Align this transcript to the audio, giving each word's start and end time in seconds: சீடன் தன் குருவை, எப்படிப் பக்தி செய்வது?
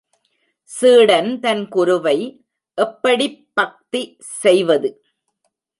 சீடன் 0.69 1.39
தன் 1.39 1.67
குருவை, 1.67 2.17
எப்படிப் 2.77 3.47
பக்தி 3.53 4.17
செய்வது? 4.41 4.89